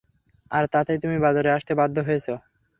[0.51, 2.33] আর তাতেই তুমি বাজারে আসতে বাধ্য হয়েছো!